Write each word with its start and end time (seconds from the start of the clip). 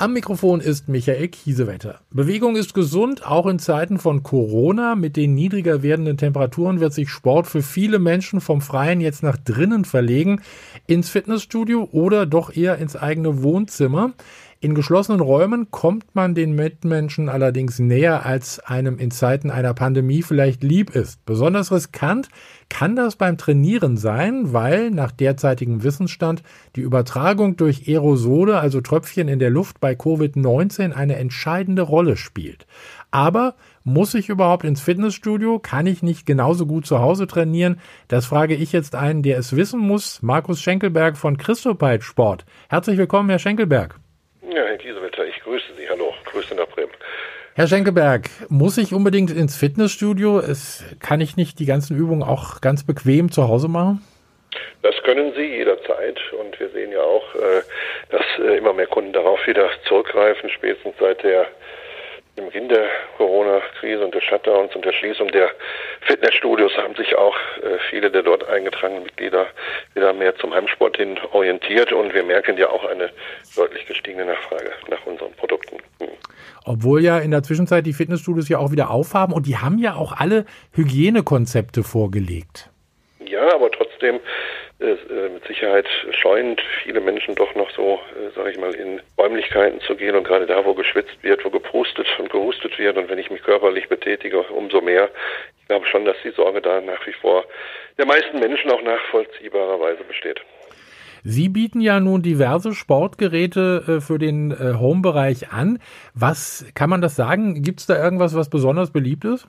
Am 0.00 0.14
Mikrofon 0.14 0.62
ist 0.62 0.88
Michael 0.88 1.28
Kiesewetter. 1.28 2.00
Bewegung 2.10 2.56
ist 2.56 2.72
gesund, 2.72 3.26
auch 3.26 3.44
in 3.44 3.58
Zeiten 3.58 3.98
von 3.98 4.22
Corona. 4.22 4.94
Mit 4.94 5.14
den 5.14 5.34
niedriger 5.34 5.82
werdenden 5.82 6.16
Temperaturen 6.16 6.80
wird 6.80 6.94
sich 6.94 7.10
Sport 7.10 7.46
für 7.46 7.60
viele 7.60 7.98
Menschen 7.98 8.40
vom 8.40 8.62
Freien 8.62 9.02
jetzt 9.02 9.22
nach 9.22 9.36
drinnen 9.36 9.84
verlegen, 9.84 10.40
ins 10.86 11.10
Fitnessstudio 11.10 11.86
oder 11.92 12.24
doch 12.24 12.56
eher 12.56 12.78
ins 12.78 12.96
eigene 12.96 13.42
Wohnzimmer. 13.42 14.14
In 14.62 14.74
geschlossenen 14.74 15.22
Räumen 15.22 15.70
kommt 15.70 16.14
man 16.14 16.34
den 16.34 16.54
Mitmenschen 16.54 17.30
allerdings 17.30 17.78
näher, 17.78 18.26
als 18.26 18.60
einem 18.60 18.98
in 18.98 19.10
Zeiten 19.10 19.50
einer 19.50 19.72
Pandemie 19.72 20.20
vielleicht 20.20 20.62
lieb 20.62 20.90
ist. 20.90 21.24
Besonders 21.24 21.72
riskant 21.72 22.28
kann 22.68 22.94
das 22.94 23.16
beim 23.16 23.38
Trainieren 23.38 23.96
sein, 23.96 24.52
weil 24.52 24.90
nach 24.90 25.12
derzeitigem 25.12 25.82
Wissensstand 25.82 26.42
die 26.76 26.82
Übertragung 26.82 27.56
durch 27.56 27.88
Aerosole, 27.88 28.58
also 28.60 28.82
Tröpfchen 28.82 29.28
in 29.28 29.38
der 29.38 29.48
Luft 29.48 29.80
bei 29.80 29.94
Covid-19 29.94 30.92
eine 30.92 31.16
entscheidende 31.16 31.80
Rolle 31.80 32.18
spielt. 32.18 32.66
Aber 33.10 33.54
muss 33.82 34.12
ich 34.12 34.28
überhaupt 34.28 34.66
ins 34.66 34.82
Fitnessstudio? 34.82 35.58
Kann 35.58 35.86
ich 35.86 36.02
nicht 36.02 36.26
genauso 36.26 36.66
gut 36.66 36.84
zu 36.84 36.98
Hause 36.98 37.26
trainieren? 37.26 37.80
Das 38.08 38.26
frage 38.26 38.56
ich 38.56 38.72
jetzt 38.72 38.94
einen, 38.94 39.22
der 39.22 39.38
es 39.38 39.56
wissen 39.56 39.80
muss. 39.80 40.20
Markus 40.20 40.60
Schenkelberg 40.60 41.16
von 41.16 41.38
Christopite 41.38 42.02
Sport. 42.02 42.44
Herzlich 42.68 42.98
willkommen, 42.98 43.30
Herr 43.30 43.38
Schenkelberg. 43.38 43.98
Ja, 44.52 44.64
Herr 44.64 44.78
Kiesewetter, 44.78 45.24
ich 45.26 45.38
grüße 45.44 45.74
Sie. 45.76 45.88
Hallo, 45.88 46.12
Grüße 46.24 46.56
nach 46.56 46.66
Bremen. 46.66 46.90
Herr 47.54 47.68
Schenkelberg, 47.68 48.28
muss 48.48 48.78
ich 48.78 48.92
unbedingt 48.92 49.30
ins 49.30 49.56
Fitnessstudio? 49.56 50.40
Es, 50.40 50.82
kann 50.98 51.20
ich 51.20 51.36
nicht 51.36 51.60
die 51.60 51.66
ganzen 51.66 51.96
Übungen 51.96 52.24
auch 52.24 52.60
ganz 52.60 52.84
bequem 52.84 53.30
zu 53.30 53.46
Hause 53.46 53.68
machen? 53.68 54.04
Das 54.82 54.96
können 55.04 55.32
Sie 55.36 55.44
jederzeit 55.44 56.18
und 56.40 56.58
wir 56.58 56.68
sehen 56.70 56.90
ja 56.90 57.00
auch, 57.00 57.34
äh, 57.36 57.62
dass 58.10 58.24
äh, 58.40 58.56
immer 58.56 58.72
mehr 58.72 58.88
Kunden 58.88 59.12
darauf 59.12 59.38
wieder 59.46 59.68
zurückgreifen, 59.86 60.50
spätestens 60.50 60.94
seit 60.98 61.22
der 61.22 61.46
im 62.40 62.46
Beginn 62.46 62.68
der 62.68 62.86
Corona-Krise 63.16 64.04
und 64.04 64.14
des 64.14 64.24
Shutdowns 64.24 64.74
und 64.74 64.84
der 64.84 64.92
Schließung 64.92 65.28
der 65.28 65.50
Fitnessstudios 66.00 66.72
haben 66.76 66.94
sich 66.94 67.14
auch 67.14 67.36
äh, 67.62 67.78
viele 67.90 68.10
der 68.10 68.22
dort 68.22 68.48
eingetragenen 68.48 69.04
Mitglieder 69.04 69.46
wieder 69.94 70.12
mehr 70.12 70.34
zum 70.36 70.54
Heimsport 70.54 70.96
hin 70.96 71.18
orientiert 71.32 71.92
und 71.92 72.14
wir 72.14 72.22
merken 72.22 72.56
ja 72.56 72.68
auch 72.70 72.84
eine 72.84 73.10
deutlich 73.54 73.86
gestiegene 73.86 74.24
Nachfrage 74.24 74.72
nach 74.88 75.04
unseren 75.06 75.32
Produkten. 75.34 75.76
Hm. 76.00 76.08
Obwohl 76.64 77.02
ja 77.02 77.18
in 77.18 77.30
der 77.30 77.42
Zwischenzeit 77.42 77.86
die 77.86 77.92
Fitnessstudios 77.92 78.48
ja 78.48 78.58
auch 78.58 78.72
wieder 78.72 78.90
aufhaben 78.90 79.32
und 79.32 79.46
die 79.46 79.56
haben 79.56 79.78
ja 79.78 79.94
auch 79.94 80.12
alle 80.18 80.46
Hygienekonzepte 80.72 81.82
vorgelegt. 81.82 82.70
Ja, 83.26 83.54
aber 83.54 83.70
trotzdem 83.70 84.20
mit 84.80 85.46
Sicherheit 85.46 85.86
scheuend 86.12 86.60
viele 86.82 87.00
Menschen 87.00 87.34
doch 87.34 87.54
noch 87.54 87.70
so, 87.72 88.00
äh, 88.16 88.30
sage 88.34 88.50
ich 88.50 88.58
mal, 88.58 88.74
in 88.74 89.00
Räumlichkeiten 89.18 89.80
zu 89.80 89.94
gehen 89.94 90.14
und 90.16 90.24
gerade 90.24 90.46
da, 90.46 90.64
wo 90.64 90.74
geschwitzt 90.74 91.22
wird, 91.22 91.44
wo 91.44 91.50
geprustet 91.50 92.06
und 92.18 92.30
gehustet 92.30 92.78
wird 92.78 92.96
und 92.96 93.08
wenn 93.10 93.18
ich 93.18 93.30
mich 93.30 93.42
körperlich 93.42 93.88
betätige, 93.88 94.40
umso 94.40 94.80
mehr. 94.80 95.10
Ich 95.60 95.68
glaube 95.68 95.86
schon, 95.86 96.04
dass 96.04 96.16
die 96.24 96.30
Sorge 96.30 96.60
da 96.60 96.80
nach 96.80 97.06
wie 97.06 97.12
vor 97.12 97.44
der 97.98 98.06
meisten 98.06 98.38
Menschen 98.40 98.70
auch 98.70 98.82
nachvollziehbarerweise 98.82 100.02
besteht. 100.04 100.40
Sie 101.22 101.50
bieten 101.50 101.82
ja 101.82 102.00
nun 102.00 102.22
diverse 102.22 102.74
Sportgeräte 102.74 103.84
äh, 103.86 104.00
für 104.00 104.18
den 104.18 104.50
äh, 104.50 104.74
Home-Bereich 104.78 105.52
an. 105.52 105.78
Was 106.14 106.64
kann 106.74 106.88
man 106.88 107.02
das 107.02 107.16
sagen? 107.16 107.62
Gibt 107.62 107.80
es 107.80 107.86
da 107.86 108.02
irgendwas, 108.02 108.34
was 108.34 108.48
besonders 108.48 108.90
beliebt 108.90 109.24
ist? 109.26 109.46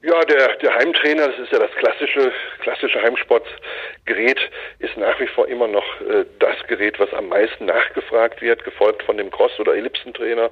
Ja, 0.00 0.20
der, 0.24 0.56
der 0.58 0.74
Heimtrainer, 0.76 1.26
das 1.28 1.38
ist 1.40 1.52
ja 1.52 1.58
das 1.58 1.72
klassische, 1.72 2.30
klassische 2.60 3.02
Heimsportgerät, 3.02 4.38
ist 4.78 4.96
nach 4.96 5.18
wie 5.18 5.26
vor 5.26 5.48
immer 5.48 5.66
noch 5.66 6.00
äh, 6.02 6.24
das 6.38 6.56
Gerät, 6.68 7.00
was 7.00 7.12
am 7.12 7.28
meisten 7.28 7.66
nachgefragt 7.66 8.40
wird, 8.40 8.62
gefolgt 8.64 9.02
von 9.02 9.16
dem 9.16 9.30
Cross- 9.32 9.58
oder 9.58 9.74
Ellipsentrainer, 9.74 10.50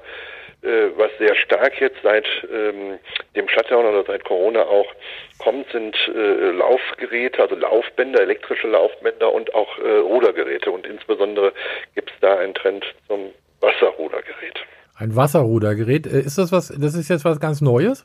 äh, 0.62 0.88
was 0.96 1.12
sehr 1.18 1.36
stark 1.36 1.80
jetzt 1.80 1.98
seit 2.02 2.26
ähm, 2.52 2.98
dem 3.36 3.48
Shutdown 3.48 3.86
oder 3.86 4.02
seit 4.04 4.24
Corona 4.24 4.62
auch 4.62 4.92
kommt, 5.38 5.70
sind 5.70 5.96
äh, 6.08 6.50
Laufgeräte, 6.50 7.40
also 7.40 7.54
Laufbänder, 7.54 8.22
elektrische 8.22 8.66
Laufbänder 8.66 9.32
und 9.32 9.54
auch 9.54 9.78
äh, 9.78 9.98
Rudergeräte. 9.98 10.72
Und 10.72 10.86
insbesondere 10.86 11.52
gibt 11.94 12.10
es 12.10 12.16
da 12.20 12.38
einen 12.38 12.54
Trend 12.54 12.84
zum 13.06 13.30
Wasserrudergerät. 13.60 14.58
Ein 14.98 15.14
Wasserrudergerät, 15.14 16.08
äh, 16.08 16.18
ist 16.18 16.36
das 16.36 16.50
was, 16.50 16.68
das 16.68 16.96
ist 16.96 17.08
jetzt 17.10 17.24
was 17.24 17.38
ganz 17.38 17.60
Neues? 17.60 18.04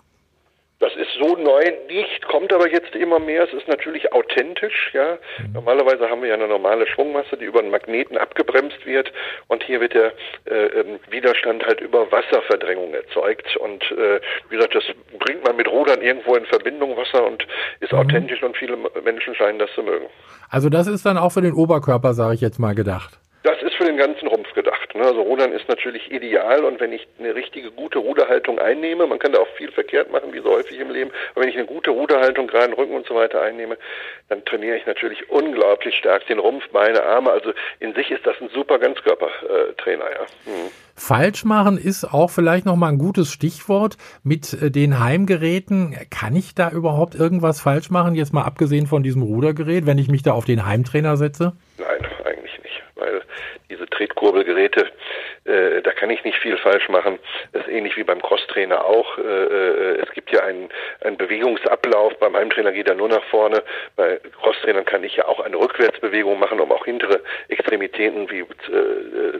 So 1.31 1.37
neu 1.41 1.63
nicht, 1.87 2.27
kommt 2.27 2.51
aber 2.51 2.69
jetzt 2.69 2.95
immer 2.95 3.19
mehr. 3.19 3.43
Es 3.43 3.53
ist 3.53 3.67
natürlich 3.67 4.11
authentisch, 4.11 4.91
ja. 4.93 5.17
Mhm. 5.39 5.53
Normalerweise 5.53 6.09
haben 6.09 6.21
wir 6.21 6.29
ja 6.29 6.35
eine 6.35 6.47
normale 6.47 6.87
Schwungmasse, 6.87 7.37
die 7.37 7.45
über 7.45 7.59
einen 7.59 7.71
Magneten 7.71 8.17
abgebremst 8.17 8.85
wird 8.85 9.11
und 9.47 9.63
hier 9.63 9.79
wird 9.79 9.93
der 9.93 10.13
äh, 10.45 10.65
ähm, 10.65 10.99
Widerstand 11.09 11.65
halt 11.65 11.79
über 11.79 12.11
Wasserverdrängung 12.11 12.93
erzeugt 12.93 13.55
und 13.57 13.83
äh, 13.91 14.19
wie 14.49 14.55
gesagt, 14.55 14.75
das 14.75 14.83
bringt 15.19 15.45
man 15.45 15.55
mit 15.55 15.69
Rudern 15.69 16.01
irgendwo 16.01 16.35
in 16.35 16.45
Verbindung 16.45 16.97
Wasser 16.97 17.25
und 17.25 17.45
ist 17.79 17.93
mhm. 17.93 17.99
authentisch 17.99 18.43
und 18.43 18.57
viele 18.57 18.77
Menschen 19.03 19.33
scheinen 19.35 19.59
das 19.59 19.69
zu 19.73 19.83
mögen. 19.83 20.07
Also 20.49 20.69
das 20.69 20.87
ist 20.87 21.05
dann 21.05 21.17
auch 21.17 21.31
für 21.31 21.41
den 21.41 21.53
Oberkörper, 21.53 22.13
sage 22.13 22.35
ich 22.35 22.41
jetzt 22.41 22.59
mal, 22.59 22.75
gedacht. 22.75 23.20
Das 23.43 23.59
ist 23.63 23.73
für 23.73 23.85
den 23.85 23.97
ganzen 23.97 24.27
Rumpf 24.27 24.53
gedacht. 24.53 24.93
Ne? 24.93 25.03
Also 25.03 25.21
Rudern 25.21 25.51
ist 25.51 25.67
natürlich 25.67 26.11
ideal 26.11 26.63
und 26.63 26.79
wenn 26.79 26.93
ich 26.93 27.07
eine 27.17 27.33
richtige 27.33 27.71
gute 27.71 27.97
Ruderhaltung 27.97 28.59
einnehme, 28.59 29.07
man 29.07 29.17
kann 29.17 29.31
da 29.31 29.39
auch 29.39 29.47
viel 29.57 29.71
verkehrt 29.71 30.11
machen, 30.11 30.31
wie 30.31 30.41
so 30.41 30.51
häufig 30.51 30.79
im 30.79 30.91
Leben, 30.91 31.11
aber 31.31 31.41
wenn 31.41 31.49
ich 31.49 31.57
eine 31.57 31.65
gute 31.65 31.89
Ruderhaltung, 31.89 32.47
gerade 32.47 32.77
Rücken 32.77 32.93
und 32.93 33.07
so 33.07 33.15
weiter 33.15 33.41
einnehme, 33.41 33.77
dann 34.29 34.45
trainiere 34.45 34.77
ich 34.77 34.85
natürlich 34.85 35.29
unglaublich 35.29 35.95
stark 35.95 36.27
den 36.27 36.37
Rumpf, 36.37 36.69
Beine, 36.69 37.03
Arme. 37.03 37.31
Also 37.31 37.51
in 37.79 37.95
sich 37.95 38.11
ist 38.11 38.25
das 38.27 38.35
ein 38.41 38.49
super 38.49 38.77
Ganzkörpertrainer. 38.77 40.05
Ja. 40.05 40.25
Hm. 40.45 40.71
Falsch 40.95 41.43
machen 41.43 41.79
ist 41.79 42.03
auch 42.05 42.29
vielleicht 42.29 42.67
nochmal 42.67 42.91
ein 42.91 42.99
gutes 42.99 43.31
Stichwort 43.31 43.97
mit 44.23 44.53
äh, 44.53 44.69
den 44.69 44.99
Heimgeräten. 44.99 45.97
Kann 46.11 46.35
ich 46.35 46.53
da 46.53 46.69
überhaupt 46.69 47.15
irgendwas 47.15 47.59
falsch 47.59 47.89
machen, 47.89 48.13
jetzt 48.13 48.33
mal 48.33 48.43
abgesehen 48.43 48.85
von 48.85 49.01
diesem 49.01 49.23
Rudergerät, 49.23 49.87
wenn 49.87 49.97
ich 49.97 50.09
mich 50.09 50.21
da 50.21 50.33
auf 50.33 50.45
den 50.45 50.65
Heimtrainer 50.67 51.17
setze? 51.17 51.53
Nein, 51.79 52.07
diese 53.69 53.85
Tretkurbelgeräte, 53.87 54.91
äh, 55.45 55.81
da 55.81 55.91
kann 55.91 56.09
ich 56.09 56.23
nicht 56.23 56.37
viel 56.37 56.57
falsch 56.57 56.87
machen. 56.89 57.17
Das 57.51 57.63
ist 57.63 57.71
ähnlich 57.71 57.97
wie 57.97 58.03
beim 58.03 58.21
Crosstrainer 58.21 58.85
auch. 58.85 59.17
Äh, 59.17 59.21
äh, 59.21 60.01
es 60.01 60.11
gibt 60.11 60.31
ja 60.31 60.43
einen, 60.43 60.69
einen 61.01 61.17
Bewegungsablauf. 61.17 62.17
Beim 62.19 62.35
Heimtrainer 62.35 62.71
geht 62.71 62.87
er 62.87 62.95
nur 62.95 63.09
nach 63.09 63.23
vorne. 63.25 63.63
Bei 63.95 64.19
Crosstrainern 64.41 64.85
kann 64.85 65.03
ich 65.03 65.15
ja 65.15 65.27
auch 65.27 65.39
eine 65.39 65.57
Rückwärtsbewegung 65.57 66.39
machen, 66.39 66.59
um 66.59 66.71
auch 66.71 66.85
hintere 66.85 67.21
Extremitäten 67.47 68.29
wie 68.29 68.41
äh, 68.41 68.45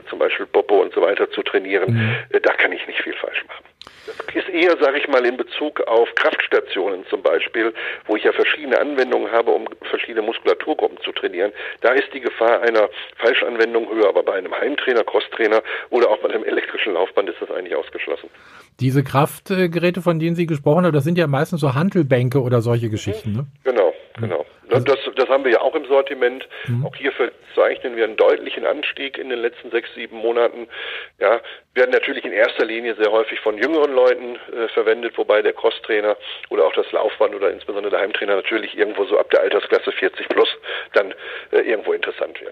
zum 0.10 0.20
Beispiel 0.20 0.48
Popo 0.48 0.82
und 0.82 0.94
so 0.94 1.02
weiter 1.02 1.30
zu 1.30 1.44
trainieren. 1.44 1.94
Mhm. 1.94 2.16
Äh, 2.32 2.42
da 2.42 2.54
kann 2.54 2.72
ich 2.72 2.86
nicht 2.88 3.02
viel 3.02 3.14
falsch 3.14 3.44
machen. 3.48 3.66
Das 4.06 4.36
ist 4.36 4.50
eher, 4.50 4.76
sage 4.80 4.98
ich 4.98 5.08
mal, 5.08 5.26
in 5.26 5.38
Bezug 5.38 5.82
auf 5.82 6.14
Kraftstationen 6.16 7.06
zum 7.08 7.22
Beispiel, 7.22 7.74
wo 8.06 8.16
ich 8.16 8.24
ja 8.24 8.32
verschiedene 8.32 8.80
Anwendungen 8.80 9.32
habe, 9.32 9.52
um 9.52 9.68
verschiedene 9.84 10.26
Muskulaturgruppen 10.26 11.00
zu 11.02 11.12
trainieren. 11.12 11.52
Da 11.82 11.92
ist 11.92 12.12
die 12.14 12.20
Gefahr 12.20 12.62
einer 12.62 12.90
Falschanwendung 13.18 13.90
höher, 13.90 14.10
aber 14.10 14.24
bei 14.24 14.34
einem 14.34 14.56
Heimtrainer, 14.56 15.04
Crosstrainer 15.04 15.62
oder 15.92 16.10
auch 16.10 16.18
bei 16.18 16.30
einem 16.30 16.44
elektrischen 16.44 16.94
Laufband 16.94 17.30
ist 17.30 17.40
das 17.40 17.52
eigentlich 17.52 17.76
ausgeschlossen. 17.76 18.30
Diese 18.80 19.04
Kraftgeräte, 19.04 20.02
von 20.02 20.20
denen 20.20 20.36
Sie 20.36 20.48
gesprochen 20.48 20.86
haben, 20.86 20.94
das 20.94 21.04
sind 21.04 21.18
ja 21.18 21.28
meistens 21.28 21.62
so 21.62 21.76
Handelbänke 21.76 22.42
oder 22.42 22.62
solche 22.62 22.90
Geschichten, 22.90 23.34
ne? 23.34 23.46
Genau, 23.64 23.94
genau. 24.20 24.46
Also 24.72 24.86
das, 24.86 25.00
das 25.16 25.28
haben 25.28 25.44
wir 25.44 25.52
ja 25.52 25.62
auch 25.62 25.76
im 25.76 25.86
Sortiment. 25.86 26.48
Mhm. 26.68 26.86
Auch 26.86 26.96
hier 26.96 27.12
verzeichnen 27.12 27.96
wir 27.96 28.06
einen 28.06 28.16
deutlichen 28.16 28.66
Anstieg 28.66 29.18
in 29.18 29.30
den 29.30 29.40
letzten 29.40 29.70
sechs, 29.70 29.94
sieben 29.96 30.18
Monaten. 30.18 30.68
Ja, 31.20 31.42
werden 31.74 31.92
natürlich 31.92 32.24
in 32.24 32.32
erster 32.32 32.66
Linie 32.66 32.96
sehr 32.96 33.12
häufig 33.12 33.40
von 33.42 33.58
jüngeren 33.58 33.94
Leuten 33.94 34.36
äh, 34.36 34.68
verwendet, 34.70 35.18
wobei 35.18 35.42
der 35.42 35.54
Crosstrainer 35.54 36.16
oder 36.50 36.66
auch 36.66 36.74
das 36.74 36.90
Laufband 36.92 37.36
oder 37.36 37.52
insbesondere 37.52 37.92
der 37.92 38.00
Heimtrainer 38.00 38.36
natürlich 38.36 38.78
irgendwo 38.78 39.04
so 39.06 39.20
ab 39.20 39.30
der 39.32 39.42
Altersklasse 39.42 39.92
40 39.92 40.30
plus 40.30 40.50
dann 40.94 41.14
äh, 41.52 41.60
irgendwo 41.60 41.92
interessant 41.92 42.40
wird. 42.42 42.51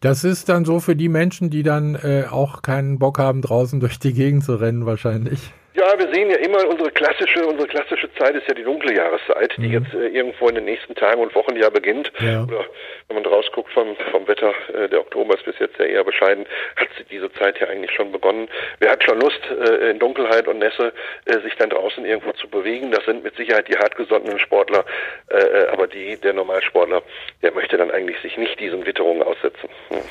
Das 0.00 0.24
ist 0.24 0.48
dann 0.48 0.64
so 0.64 0.80
für 0.80 0.94
die 0.94 1.08
Menschen, 1.08 1.50
die 1.50 1.62
dann 1.62 1.94
äh, 1.94 2.24
auch 2.30 2.62
keinen 2.62 2.98
Bock 2.98 3.18
haben, 3.18 3.40
draußen 3.40 3.80
durch 3.80 3.98
die 3.98 4.12
Gegend 4.12 4.44
zu 4.44 4.56
rennen, 4.56 4.84
wahrscheinlich. 4.84 5.52
Ja, 5.96 6.04
wir 6.04 6.14
sehen 6.14 6.30
ja 6.30 6.36
immer 6.36 6.66
unsere 6.66 6.90
klassische, 6.90 7.46
unsere 7.46 7.68
klassische 7.68 8.12
Zeit 8.14 8.34
ist 8.34 8.46
ja 8.48 8.54
die 8.54 8.64
dunkle 8.64 8.94
Jahreszeit, 8.94 9.54
die 9.56 9.68
mhm. 9.68 9.72
jetzt 9.72 9.94
äh, 9.94 10.08
irgendwo 10.08 10.48
in 10.48 10.56
den 10.56 10.64
nächsten 10.64 10.94
Tagen 10.94 11.20
und 11.20 11.34
Wochen 11.34 11.56
ja 11.56 11.70
beginnt. 11.70 12.12
Ja. 12.20 12.42
Oder 12.42 12.64
wenn 13.08 13.22
man 13.22 13.26
rausguckt 13.26 13.72
vom, 13.72 13.96
vom 14.10 14.26
Wetter, 14.28 14.52
äh, 14.74 14.88
der 14.88 15.00
Oktober 15.00 15.34
ist 15.34 15.44
bis 15.44 15.58
jetzt 15.58 15.78
ja 15.78 15.84
eher 15.84 16.04
bescheiden, 16.04 16.46
hat 16.76 16.88
diese 17.10 17.32
Zeit 17.32 17.58
ja 17.60 17.68
eigentlich 17.68 17.92
schon 17.92 18.12
begonnen. 18.12 18.48
Wer 18.78 18.92
hat 18.92 19.04
schon 19.04 19.20
Lust, 19.20 19.40
äh, 19.50 19.90
in 19.90 19.98
Dunkelheit 19.98 20.48
und 20.48 20.58
Nässe 20.58 20.92
äh, 21.24 21.38
sich 21.40 21.54
dann 21.56 21.70
draußen 21.70 22.04
irgendwo 22.04 22.32
zu 22.32 22.48
bewegen? 22.48 22.90
Das 22.90 23.04
sind 23.04 23.22
mit 23.22 23.36
Sicherheit 23.36 23.68
die 23.68 23.76
hartgesottenen 23.76 24.38
Sportler, 24.38 24.84
äh, 25.30 25.38
äh 25.38 25.68
aber 25.68 25.86
die, 25.86 26.16
der 26.16 26.32
Normalsportler, 26.34 27.02
der 27.42 27.52
möchte 27.52 27.76
dann 27.76 27.90
eigentlich 27.90 28.18
sich 28.20 28.36
nicht 28.36 28.58
diesen 28.60 28.84
Witterungen 28.86 29.22
aussetzen. 29.22 29.68
Hm. 29.88 30.02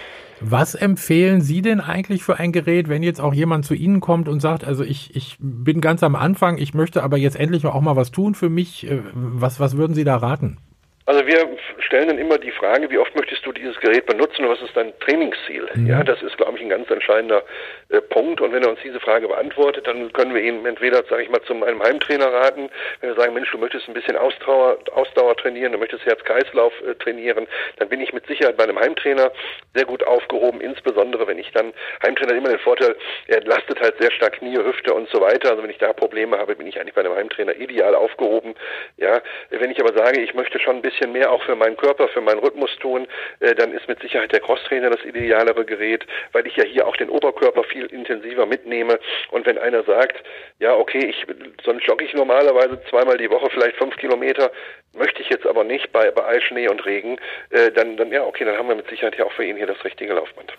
Was 0.41 0.75
empfehlen 0.75 1.41
Sie 1.41 1.61
denn 1.61 1.79
eigentlich 1.79 2.23
für 2.23 2.37
ein 2.37 2.51
Gerät, 2.51 2.89
wenn 2.89 3.03
jetzt 3.03 3.21
auch 3.21 3.33
jemand 3.33 3.65
zu 3.65 3.73
Ihnen 3.73 4.01
kommt 4.01 4.27
und 4.27 4.41
sagt, 4.41 4.65
also 4.65 4.83
ich, 4.83 5.15
ich 5.15 5.37
bin 5.39 5.81
ganz 5.81 6.03
am 6.03 6.15
Anfang, 6.15 6.57
ich 6.57 6.73
möchte 6.73 7.03
aber 7.03 7.17
jetzt 7.17 7.39
endlich 7.39 7.65
auch 7.65 7.81
mal 7.81 7.95
was 7.95 8.11
tun 8.11 8.35
für 8.35 8.49
mich. 8.49 8.89
Äh, 8.89 8.99
was, 9.13 9.59
was 9.59 9.77
würden 9.77 9.93
Sie 9.93 10.03
da 10.03 10.17
raten? 10.17 10.57
Also 11.05 11.25
wir 11.25 11.47
stellen 11.95 12.09
dann 12.09 12.18
immer 12.18 12.38
die 12.38 12.51
Frage, 12.51 12.89
wie 12.89 12.97
oft 12.97 13.15
möchtest 13.15 13.45
du 13.45 13.53
dieses 13.53 13.80
Gerät 13.80 14.06
benutzen 14.06 14.44
und 14.44 14.51
was 14.51 14.62
ist 14.62 14.75
dein 14.75 14.92
Trainingsziel? 15.00 15.65
Mhm. 15.75 15.88
Ja, 15.88 16.03
das 16.03 16.21
ist, 16.21 16.36
glaube 16.36 16.57
ich, 16.57 16.62
ein 16.62 16.68
ganz 16.68 16.89
entscheidender 16.92 17.42
äh, 17.88 18.01
Punkt. 18.01 18.42
Und 18.42 18.51
wenn 18.51 18.63
er 18.63 18.69
uns 18.69 18.80
diese 18.83 19.00
Frage 19.00 19.30
beantwortet, 19.30 19.88
dann 19.88 20.12
können 20.12 20.33
wir 20.33 20.42
ihn 20.42 20.65
entweder, 20.65 21.06
sage 21.06 21.24
ich 21.24 21.30
mal, 21.30 21.42
zu 21.44 21.53
einem 21.53 21.81
Heimtrainer 21.81 22.33
raten, 22.33 22.69
wenn 23.00 23.12
wir 23.12 23.15
sagen, 23.15 23.33
Mensch, 23.33 23.50
du 23.50 23.57
möchtest 23.57 23.88
ein 23.88 23.94
bisschen 23.94 24.18
Ausdauer, 24.18 24.77
Ausdauer 24.92 25.38
trainieren, 25.38 25.71
du 25.71 25.77
möchtest 25.77 26.06
Herz-Kreislauf 26.06 26.74
äh, 26.81 26.95
trainieren, 26.95 27.47
dann 27.77 27.88
bin 27.88 28.01
ich 28.01 28.12
mit 28.12 28.27
Sicherheit 28.27 28.57
bei 28.57 28.65
einem 28.65 28.77
Heimtrainer 28.77 29.31
sehr 29.74 29.86
gut 29.86 30.06
aufgehoben, 30.06 30.59
insbesondere 30.59 31.27
wenn 31.27 31.39
ich 31.39 31.50
dann, 31.53 31.71
Heimtrainer 32.03 32.33
hat 32.33 32.38
immer 32.38 32.50
den 32.50 32.59
Vorteil, 32.59 32.98
er 33.27 33.38
entlastet 33.38 33.80
halt 33.80 33.95
sehr 34.01 34.12
stark 34.12 34.33
Knie, 34.39 34.57
Hüfte 34.57 34.94
und 34.94 35.07
so 35.09 35.21
weiter. 35.21 35.51
Also 35.51 35.63
wenn 35.63 35.69
ich 35.69 35.77
da 35.77 35.94
Probleme 35.94 36.38
habe, 36.38 36.57
bin 36.57 36.68
ich 36.68 36.77
eigentlich 36.77 36.95
bei 36.95 37.01
einem 37.01 37.15
Heimtrainer 37.15 37.56
ideal 37.56 37.95
aufgehoben. 37.95 38.53
Ja, 38.98 39.21
wenn 39.50 39.71
ich 39.71 39.80
aber 39.80 39.94
sage, 39.94 40.19
ich 40.19 40.33
möchte 40.33 40.59
schon 40.59 40.75
ein 40.75 40.81
bisschen 40.81 41.13
mehr 41.13 41.31
auch 41.31 41.41
für 41.44 41.56
meinen 41.56 41.77
Körper, 41.77 41.84
für 42.13 42.21
meinen 42.21 42.39
Rhythmus 42.39 42.75
tun, 42.79 43.07
äh, 43.39 43.53
dann 43.55 43.71
ist 43.73 43.87
mit 43.87 44.01
Sicherheit 44.01 44.31
der 44.31 44.39
Crosstrainer 44.39 44.89
das 44.89 45.03
idealere 45.03 45.65
Gerät, 45.65 46.05
weil 46.31 46.47
ich 46.47 46.55
ja 46.55 46.63
hier 46.63 46.87
auch 46.87 46.97
den 46.97 47.09
Oberkörper 47.09 47.63
viel 47.63 47.85
intensiver 47.85 48.45
mitnehme. 48.45 48.99
Und 49.31 49.45
wenn 49.45 49.57
einer 49.57 49.83
sagt, 49.83 50.23
ja, 50.59 50.75
okay, 50.75 51.05
ich, 51.05 51.25
sonst 51.63 51.85
jogge 51.85 52.05
ich 52.05 52.13
normalerweise 52.13 52.81
zweimal 52.89 53.17
die 53.17 53.29
Woche, 53.29 53.49
vielleicht 53.51 53.77
fünf 53.77 53.95
Kilometer, 53.97 54.51
möchte 54.93 55.21
ich 55.21 55.29
jetzt 55.29 55.45
aber 55.45 55.63
nicht 55.63 55.91
bei, 55.91 56.09
bei 56.11 56.25
Eisschnee 56.25 56.67
und 56.69 56.85
Regen, 56.85 57.17
äh, 57.51 57.71
dann, 57.71 57.97
dann 57.97 58.11
ja, 58.11 58.23
okay, 58.23 58.45
dann 58.45 58.57
haben 58.57 58.69
wir 58.69 58.75
mit 58.75 58.89
Sicherheit 58.89 59.17
ja 59.17 59.25
auch 59.25 59.33
für 59.33 59.45
ihn 59.45 59.57
hier 59.57 59.67
das 59.67 59.83
richtige 59.83 60.13
Laufband. 60.13 60.53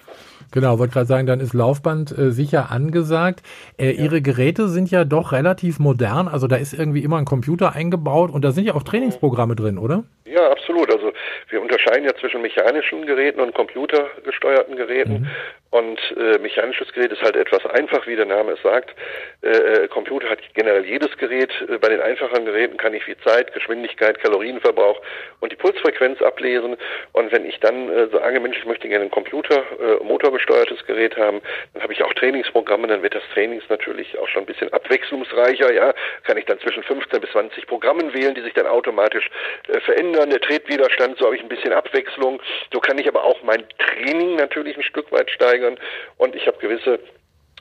Genau, 0.52 0.78
wollte 0.78 0.94
gerade 0.94 1.06
sagen, 1.06 1.26
dann 1.26 1.40
ist 1.40 1.54
Laufband 1.54 2.16
äh, 2.16 2.30
sicher 2.30 2.70
angesagt. 2.70 3.42
Äh, 3.78 3.92
ja. 3.92 4.04
Ihre 4.04 4.22
Geräte 4.22 4.68
sind 4.68 4.90
ja 4.90 5.04
doch 5.04 5.32
relativ 5.32 5.78
modern, 5.78 6.28
also 6.28 6.46
da 6.46 6.56
ist 6.56 6.72
irgendwie 6.72 7.02
immer 7.02 7.18
ein 7.18 7.24
Computer 7.24 7.74
eingebaut 7.74 8.30
und 8.30 8.44
da 8.44 8.52
sind 8.52 8.64
ja 8.64 8.74
auch 8.74 8.82
Trainingsprogramme 8.82 9.56
drin, 9.56 9.78
oder? 9.78 10.04
Ja, 10.24 10.50
absolut. 10.50 10.92
Also 10.92 11.12
wir 11.48 11.62
unterscheiden 11.62 12.04
ja 12.04 12.14
zwischen 12.14 12.42
mechanischen 12.42 13.06
Geräten 13.06 13.40
und 13.40 13.54
computergesteuerten 13.54 14.76
Geräten. 14.76 15.20
Mhm. 15.20 15.26
Und 15.70 15.98
äh, 16.16 16.38
mechanisches 16.38 16.92
Gerät 16.92 17.10
ist 17.10 17.22
halt 17.22 17.36
etwas 17.36 17.66
einfach, 17.66 18.06
wie 18.06 18.14
der 18.14 18.24
Name 18.24 18.52
es 18.52 18.62
sagt. 18.62 18.94
Äh, 19.42 19.48
äh, 19.48 19.88
Computer 19.88 20.28
hat 20.30 20.38
generell 20.54 20.84
jedes 20.84 21.16
Gerät. 21.18 21.50
Äh, 21.68 21.78
bei 21.78 21.88
den 21.88 22.00
einfachen 22.00 22.44
Geräten 22.44 22.76
kann 22.76 22.94
ich 22.94 23.06
wie 23.08 23.16
Zeit, 23.18 23.52
Geschwindigkeit, 23.52 24.20
Kalorienverbrauch 24.20 25.00
und 25.40 25.50
die 25.50 25.56
Pulsfrequenz 25.56 26.22
ablesen. 26.22 26.76
Und 27.12 27.32
wenn 27.32 27.44
ich 27.44 27.58
dann 27.60 27.90
äh, 27.90 28.06
sage, 28.08 28.38
Mensch, 28.38 28.56
ich 28.58 28.64
möchte 28.64 28.88
gerne 28.88 29.06
ein 29.06 29.10
Computer, 29.10 29.64
äh, 29.80 30.04
motorgesteuertes 30.04 30.86
Gerät 30.86 31.16
haben, 31.16 31.40
dann 31.74 31.82
habe 31.82 31.92
ich 31.92 32.02
auch 32.02 32.14
Trainingsprogramme, 32.14 32.86
dann 32.86 33.02
wird 33.02 33.16
das 33.16 33.24
Trainings 33.34 33.64
natürlich 33.68 34.16
auch 34.18 34.28
schon 34.28 34.44
ein 34.44 34.46
bisschen 34.46 34.72
abwechslungsreicher. 34.72 35.72
Ja, 35.72 35.94
kann 36.22 36.36
ich 36.36 36.44
dann 36.44 36.60
zwischen 36.60 36.84
15 36.84 37.20
bis 37.20 37.30
20 37.30 37.66
Programmen 37.66 38.14
wählen, 38.14 38.34
die 38.34 38.42
sich 38.42 38.54
dann 38.54 38.66
automatisch 38.66 39.28
äh, 39.68 39.80
verändern. 39.80 40.30
Der 40.30 40.40
Tretwiderstand, 40.40 41.18
so 41.18 41.26
habe 41.26 41.34
ich 41.34 41.42
ein 41.42 41.48
bisschen 41.48 41.72
Abwechslung. 41.72 42.40
So 42.72 42.78
kann 42.78 42.98
ich 42.98 43.08
aber 43.08 43.24
auch 43.24 43.42
mein 43.42 43.64
Training 43.78 44.36
natürlich 44.36 44.76
ein 44.76 44.82
Stück 44.84 45.10
weit 45.10 45.30
steigern 45.56 45.78
und 46.18 46.34
ich 46.34 46.46
habe 46.46 46.58
gewisse 46.58 46.98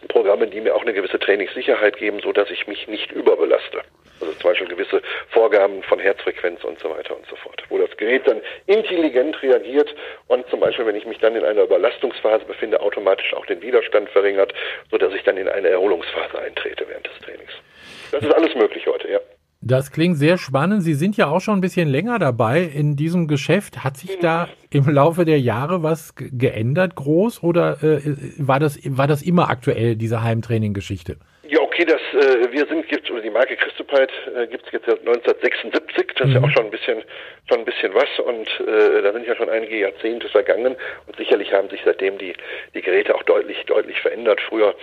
Programme, 0.09 0.47
die 0.47 0.59
mir 0.59 0.75
auch 0.75 0.81
eine 0.81 0.93
gewisse 0.93 1.19
Trainingssicherheit 1.19 1.97
geben, 1.97 2.19
so 2.21 2.33
dass 2.33 2.49
ich 2.51 2.67
mich 2.67 2.87
nicht 2.87 3.11
überbelaste. 3.11 3.81
Also 4.19 4.33
zum 4.33 4.49
Beispiel 4.49 4.67
gewisse 4.67 5.01
Vorgaben 5.29 5.81
von 5.83 5.99
Herzfrequenz 5.99 6.63
und 6.63 6.79
so 6.79 6.89
weiter 6.89 7.15
und 7.15 7.25
so 7.27 7.35
fort. 7.37 7.63
Wo 7.69 7.77
das 7.77 7.95
Gerät 7.97 8.27
dann 8.27 8.41
intelligent 8.67 9.41
reagiert 9.41 9.93
und 10.27 10.47
zum 10.49 10.59
Beispiel, 10.59 10.85
wenn 10.85 10.95
ich 10.95 11.05
mich 11.05 11.19
dann 11.19 11.35
in 11.35 11.43
einer 11.43 11.63
Überlastungsphase 11.63 12.45
befinde, 12.45 12.81
automatisch 12.81 13.33
auch 13.33 13.45
den 13.45 13.61
Widerstand 13.61 14.09
verringert, 14.09 14.53
so 14.91 14.97
dass 14.97 15.13
ich 15.13 15.23
dann 15.23 15.37
in 15.37 15.47
eine 15.47 15.69
Erholungsphase 15.69 16.39
eintrete 16.39 16.85
während 16.87 17.07
des 17.07 17.17
Trainings. 17.19 17.51
Das 18.11 18.21
ist 18.21 18.33
alles 18.33 18.53
möglich 18.55 18.85
heute, 18.87 19.09
ja. 19.09 19.19
Das 19.67 19.91
klingt 19.91 20.17
sehr 20.17 20.37
spannend. 20.37 20.83
Sie 20.83 20.93
sind 20.93 21.17
ja 21.17 21.25
auch 21.25 21.41
schon 21.41 21.57
ein 21.57 21.61
bisschen 21.61 21.89
länger 21.89 22.19
dabei 22.19 22.61
in 22.61 22.95
diesem 22.95 23.27
Geschäft. 23.27 23.83
Hat 23.83 23.97
sich 23.97 24.19
da 24.19 24.47
im 24.69 24.87
Laufe 24.87 25.25
der 25.25 25.39
Jahre 25.39 25.81
was 25.81 26.13
geändert, 26.15 26.93
groß, 26.93 27.41
oder 27.41 27.81
äh, 27.81 27.99
war, 28.37 28.59
das, 28.59 28.77
war 28.85 29.07
das 29.07 29.23
immer 29.23 29.49
aktuell, 29.49 29.95
diese 29.95 30.21
Heimtraining-Geschichte? 30.21 31.17
Ja, 31.49 31.61
okay, 31.61 31.83
das, 31.83 31.99
äh, 32.13 32.51
wir 32.51 32.67
sind 32.67 32.85
jetzt, 32.91 33.09
oder 33.09 33.21
die 33.21 33.31
Marke 33.31 33.55
Christopite 33.55 34.13
äh, 34.35 34.45
gibt 34.45 34.67
es 34.67 34.71
jetzt 34.71 34.85
seit 34.85 34.99
1976, 34.99 36.13
das 36.15 36.27
mhm. 36.27 36.29
ist 36.29 36.33
ja 36.35 36.39
mhm. 36.39 36.45
auch 36.45 36.51
schon 36.51 36.65
ein 36.65 36.71
bisschen, 36.71 37.01
schon 37.49 37.59
ein 37.59 37.65
bisschen 37.65 37.93
was 37.95 38.19
und 38.19 38.67
äh, 38.67 39.01
da 39.01 39.13
sind 39.13 39.25
ja 39.25 39.35
schon 39.35 39.49
einige 39.49 39.79
Jahrzehnte 39.79 40.29
vergangen 40.29 40.75
und 41.07 41.15
sicherlich 41.17 41.51
haben 41.53 41.69
sich 41.69 41.81
seitdem 41.83 42.19
die, 42.19 42.33
die 42.75 42.81
Geräte 42.81 43.15
auch 43.15 43.23
deutlich, 43.23 43.57
deutlich 43.65 43.99
verändert. 43.99 44.41
Früher 44.47 44.69
äh, 44.69 44.73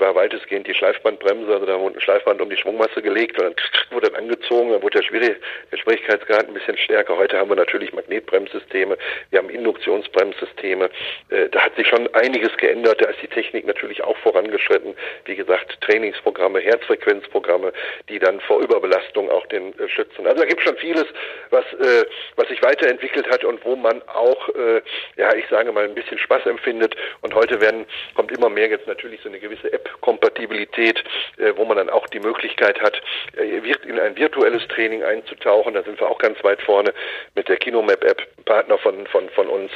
war 0.00 0.14
weitestgehend 0.14 0.66
die 0.66 0.74
Schleifbandbremse, 0.74 1.52
also 1.52 1.66
da 1.66 1.78
wurde 1.78 1.98
ein 1.98 2.00
Schleifband 2.00 2.40
um 2.40 2.50
die 2.50 2.56
Schwungmasse 2.56 3.02
gelegt 3.02 3.38
und 3.38 3.44
dann 3.44 3.54
wurde 3.90 4.10
dann 4.10 4.22
angezogen, 4.22 4.72
dann 4.72 4.82
wurde 4.82 4.98
der, 4.98 5.04
Schwierig 5.04 5.36
der 5.72 5.76
Schwierigkeitsgrad 5.76 6.48
ein 6.48 6.54
bisschen 6.54 6.76
stärker. 6.76 7.16
Heute 7.16 7.38
haben 7.38 7.50
wir 7.50 7.56
natürlich 7.56 7.92
Magnetbremssysteme, 7.92 8.96
wir 9.30 9.38
haben 9.38 9.50
Induktionsbremssysteme. 9.50 10.90
Äh, 11.30 11.48
da 11.50 11.60
hat 11.60 11.76
sich 11.76 11.86
schon 11.86 12.12
einiges 12.14 12.56
geändert, 12.56 13.00
da 13.00 13.08
ist 13.08 13.22
die 13.22 13.28
Technik 13.28 13.66
natürlich 13.66 14.02
auch 14.02 14.16
vorangeschritten. 14.18 14.94
Wie 15.24 15.36
gesagt, 15.36 15.80
Trainingsprogramme, 15.80 16.60
Herzfrequenzprogramme, 16.60 17.72
die 18.08 18.18
dann 18.18 18.40
vor 18.40 18.60
Überbelastung 18.60 19.30
auch 19.30 19.46
den 19.46 19.78
äh, 19.78 19.88
schützen. 19.88 20.26
Also 20.26 20.40
da 20.40 20.46
gibt 20.46 20.60
es 20.60 20.66
schon 20.66 20.76
vieles, 20.76 21.06
was, 21.50 21.64
äh, 21.74 22.04
was 22.36 22.48
sich 22.48 22.62
weiterentwickelt 22.62 23.28
hat 23.30 23.44
und 23.44 23.64
wo 23.64 23.76
man 23.76 24.02
auch, 24.08 24.48
äh, 24.50 24.82
ja, 25.16 25.34
ich 25.34 25.46
sage 25.48 25.72
mal, 25.72 25.84
ein 25.84 25.94
bisschen 25.94 26.18
Spaß 26.18 26.46
empfindet. 26.46 26.94
Und 27.20 27.34
heute 27.34 27.60
werden, 27.60 27.86
kommt 28.14 28.32
immer 28.32 28.48
mehr 28.48 28.68
jetzt 28.68 28.86
natürlich 28.86 29.20
so 29.22 29.28
eine 29.28 29.38
gewisse 29.38 29.72
App-Kompatibilität, 29.78 31.02
äh, 31.38 31.52
wo 31.56 31.64
man 31.64 31.76
dann 31.76 31.90
auch 31.90 32.06
die 32.08 32.20
Möglichkeit 32.20 32.80
hat, 32.80 33.00
äh, 33.36 33.58
in 33.86 33.98
ein 33.98 34.16
virtuelles 34.16 34.66
Training 34.68 35.02
einzutauchen. 35.02 35.74
Da 35.74 35.82
sind 35.82 36.00
wir 36.00 36.08
auch 36.08 36.18
ganz 36.18 36.42
weit 36.42 36.60
vorne 36.62 36.92
mit 37.34 37.48
der 37.48 37.56
Kinomap-App, 37.56 38.44
Partner 38.44 38.78
von, 38.78 39.06
von, 39.06 39.28
von 39.30 39.48
uns, 39.48 39.70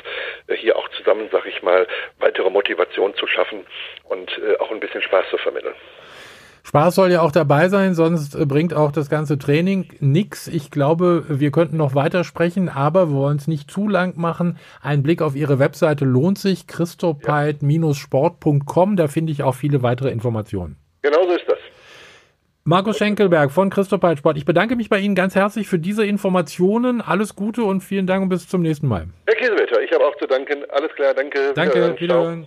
äh, 0.48 0.56
hier 0.56 0.76
auch 0.76 0.88
zusammen, 0.90 1.28
sag 1.30 1.46
ich 1.46 1.62
mal, 1.62 1.86
weitere 2.18 2.50
Motivation 2.50 3.14
zu 3.14 3.26
schaffen 3.26 3.66
und 4.04 4.40
auch 4.60 4.70
ein 4.70 4.80
bisschen 4.80 5.02
Spaß 5.02 5.28
zu 5.30 5.38
vermitteln. 5.38 5.74
Spaß 6.64 6.94
soll 6.94 7.10
ja 7.10 7.22
auch 7.22 7.32
dabei 7.32 7.68
sein, 7.68 7.94
sonst 7.94 8.34
äh, 8.34 8.44
bringt 8.46 8.74
auch 8.74 8.92
das 8.92 9.10
ganze 9.10 9.38
Training 9.38 9.88
nichts. 10.00 10.48
Ich 10.48 10.70
glaube, 10.70 11.24
wir 11.28 11.50
könnten 11.50 11.76
noch 11.76 11.94
weiter 11.94 12.24
sprechen, 12.24 12.68
aber 12.68 13.10
wir 13.10 13.16
wollen 13.16 13.36
es 13.38 13.48
nicht 13.48 13.70
zu 13.70 13.88
lang 13.88 14.14
machen. 14.16 14.58
Ein 14.80 15.02
Blick 15.02 15.20
auf 15.22 15.34
Ihre 15.34 15.58
Webseite 15.58 16.04
lohnt 16.04 16.38
sich, 16.38 16.66
christopite-sport.com, 16.66 18.96
da 18.96 19.08
finde 19.08 19.32
ich 19.32 19.42
auch 19.42 19.54
viele 19.54 19.82
weitere 19.82 20.10
Informationen. 20.10 20.76
Genau 21.02 21.24
so 21.26 21.32
ist 21.32 21.44
das. 21.48 21.58
Markus 22.64 22.96
Schenkelberg 22.96 23.50
von 23.50 23.70
Christopite 23.70 24.18
Sport. 24.18 24.36
Ich 24.36 24.44
bedanke 24.44 24.76
mich 24.76 24.88
bei 24.88 25.00
Ihnen 25.00 25.16
ganz 25.16 25.34
herzlich 25.34 25.66
für 25.66 25.80
diese 25.80 26.06
Informationen. 26.06 27.00
Alles 27.00 27.34
Gute 27.34 27.64
und 27.64 27.80
vielen 27.80 28.06
Dank 28.06 28.22
und 28.22 28.28
bis 28.28 28.48
zum 28.48 28.62
nächsten 28.62 28.86
Mal. 28.86 29.08
Herr 29.26 29.34
Kiesewetter, 29.34 29.82
ich 29.82 29.90
habe 29.90 30.06
auch 30.06 30.14
zu 30.16 30.28
danken. 30.28 30.62
Alles 30.70 30.92
klar, 30.94 31.12
danke. 31.12 31.54
Danke, 31.56 31.96
wiederhören. 31.98 31.98
wiederhören. 31.98 32.46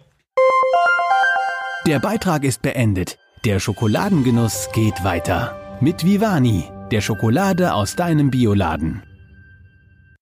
Der 1.85 1.99
Beitrag 1.99 2.45
ist 2.45 2.61
beendet. 2.61 3.17
Der 3.45 3.59
Schokoladengenuss 3.59 4.69
geht 4.73 5.03
weiter. 5.03 5.77
Mit 5.79 6.03
Vivani, 6.03 6.63
der 6.89 7.01
Schokolade 7.01 7.75
aus 7.75 7.95
deinem 7.95 8.31
Bioladen. 8.31 9.03